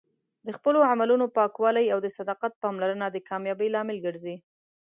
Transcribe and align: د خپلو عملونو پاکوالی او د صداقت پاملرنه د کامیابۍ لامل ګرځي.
د 0.45 0.47
خپلو 0.57 0.79
عملونو 0.91 1.25
پاکوالی 1.37 1.85
او 1.93 1.99
د 2.01 2.07
صداقت 2.17 2.51
پاملرنه 2.63 3.07
د 3.11 3.17
کامیابۍ 3.29 3.69
لامل 3.75 3.97
ګرځي. 4.05 4.35